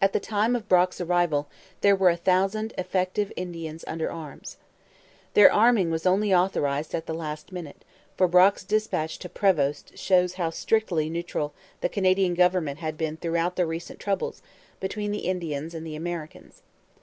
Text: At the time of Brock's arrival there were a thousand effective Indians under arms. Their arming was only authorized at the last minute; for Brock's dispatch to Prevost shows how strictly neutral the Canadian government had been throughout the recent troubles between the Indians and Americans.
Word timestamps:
At 0.00 0.14
the 0.14 0.20
time 0.20 0.56
of 0.56 0.70
Brock's 0.70 1.02
arrival 1.02 1.48
there 1.82 1.94
were 1.94 2.08
a 2.08 2.16
thousand 2.16 2.72
effective 2.78 3.30
Indians 3.36 3.84
under 3.86 4.10
arms. 4.10 4.56
Their 5.34 5.52
arming 5.52 5.90
was 5.90 6.06
only 6.06 6.34
authorized 6.34 6.94
at 6.94 7.04
the 7.04 7.12
last 7.12 7.52
minute; 7.52 7.84
for 8.16 8.26
Brock's 8.26 8.64
dispatch 8.64 9.18
to 9.18 9.28
Prevost 9.28 9.98
shows 9.98 10.32
how 10.40 10.48
strictly 10.48 11.10
neutral 11.10 11.52
the 11.82 11.90
Canadian 11.90 12.32
government 12.32 12.78
had 12.78 12.96
been 12.96 13.18
throughout 13.18 13.56
the 13.56 13.66
recent 13.66 14.00
troubles 14.00 14.40
between 14.80 15.10
the 15.10 15.26
Indians 15.28 15.74
and 15.74 15.86
Americans. 15.94 16.62